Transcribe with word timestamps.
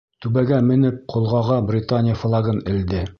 Түбәгә 0.25 0.57
менеп, 0.69 0.97
ҡолғаға 1.15 1.59
Британия 1.69 2.17
флагын 2.25 2.65
элде. 2.75 3.05